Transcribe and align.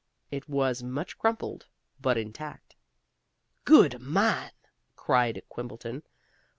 It 0.31 0.49
was 0.49 0.81
much 0.81 1.15
crumpled, 1.19 1.67
but 1.99 2.17
intact. 2.17 2.75
"Good 3.65 4.01
man!" 4.01 4.49
cried 4.95 5.43
Quimbleton. 5.47 6.01